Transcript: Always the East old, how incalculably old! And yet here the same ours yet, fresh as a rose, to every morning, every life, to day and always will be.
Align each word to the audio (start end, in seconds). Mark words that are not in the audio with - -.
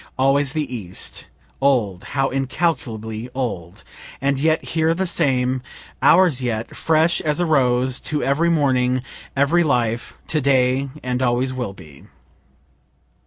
Always 0.17 0.53
the 0.53 0.75
East 0.75 1.27
old, 1.61 2.03
how 2.15 2.29
incalculably 2.29 3.29
old! 3.35 3.83
And 4.19 4.39
yet 4.39 4.65
here 4.69 4.95
the 4.95 5.05
same 5.05 5.61
ours 6.01 6.41
yet, 6.41 6.75
fresh 6.75 7.21
as 7.21 7.39
a 7.39 7.45
rose, 7.45 7.99
to 8.09 8.23
every 8.23 8.49
morning, 8.49 9.03
every 9.35 9.63
life, 9.63 10.15
to 10.29 10.41
day 10.41 10.89
and 11.03 11.21
always 11.21 11.53
will 11.53 11.73
be. 11.73 12.05